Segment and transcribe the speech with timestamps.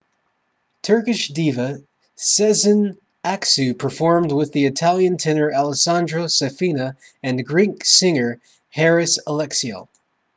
[0.81, 1.79] turkish diva
[2.17, 8.41] sezen aksu performed with the italian tenor alessandro safina and greek singer
[8.71, 9.87] haris alexiou